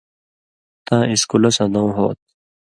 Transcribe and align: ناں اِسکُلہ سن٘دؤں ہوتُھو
ناں 0.85 1.03
اِسکُلہ 1.11 1.49
سن٘دؤں 1.57 1.91
ہوتُھو 1.95 2.07